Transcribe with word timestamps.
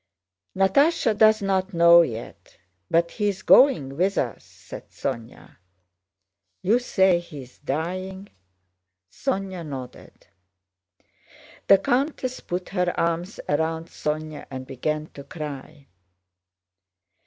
"Natásha 0.57 1.15
does 1.15 1.43
not 1.43 1.75
know 1.75 2.01
yet, 2.01 2.57
but 2.89 3.11
he 3.11 3.29
is 3.29 3.43
going 3.43 3.95
with 3.97 4.17
us," 4.17 4.43
said 4.43 4.89
Sónya. 4.89 5.57
"You 6.63 6.79
say 6.79 7.19
he 7.19 7.43
is 7.43 7.59
dying?" 7.59 8.27
Sónya 9.11 9.63
nodded. 9.63 10.25
The 11.67 11.77
countess 11.77 12.39
put 12.39 12.69
her 12.69 12.99
arms 12.99 13.39
around 13.47 13.89
Sónya 13.89 14.47
and 14.49 14.65
began 14.65 15.05
to 15.13 15.23
cry. 15.23 15.85